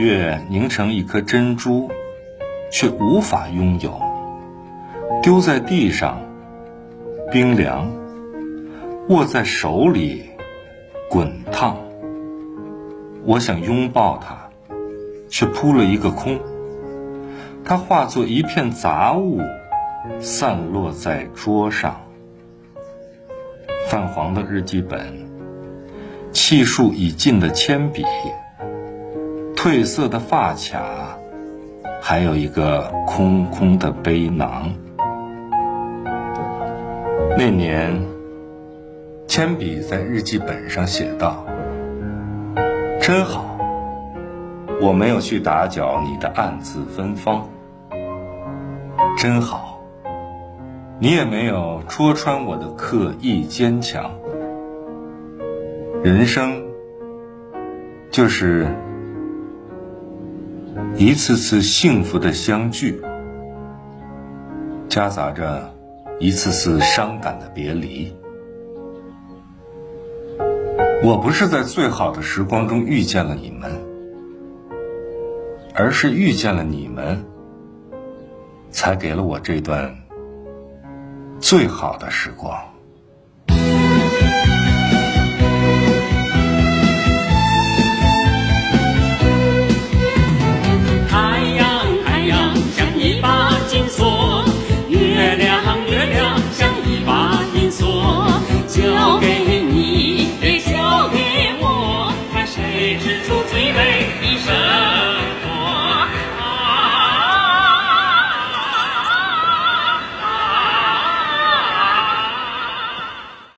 [0.00, 1.90] 月凝成一颗珍珠，
[2.72, 4.00] 却无法拥有。
[5.22, 6.18] 丢在地上，
[7.30, 7.86] 冰凉；
[9.08, 10.24] 握在手里，
[11.10, 11.76] 滚烫。
[13.24, 14.48] 我想拥抱它，
[15.28, 16.40] 却扑了一个空。
[17.62, 19.38] 它化作一片杂物，
[20.18, 22.00] 散落在桌上。
[23.88, 25.28] 泛黄的日记本，
[26.32, 28.02] 气数已尽的铅笔。
[29.62, 31.18] 褪色的发卡，
[32.00, 34.72] 还有一个空空的背囊。
[37.36, 38.02] 那年，
[39.26, 41.44] 铅笔在日记本上写道
[43.02, 43.58] ：“真好，
[44.80, 47.46] 我没有去打搅你的暗自芬芳。
[49.18, 49.78] 真好，
[50.98, 54.10] 你也没有戳穿我的刻意坚强。
[56.02, 56.62] 人生，
[58.10, 58.66] 就是。”
[60.96, 63.00] 一次次幸福的相聚，
[64.88, 65.72] 夹杂着
[66.18, 68.12] 一次次伤感的别离。
[71.02, 73.70] 我不是在最好的时光中遇见了你们，
[75.74, 77.24] 而是遇见了你们，
[78.70, 79.96] 才给了我这段
[81.38, 82.54] 最好的时光。
[103.02, 104.29] 是出最美的。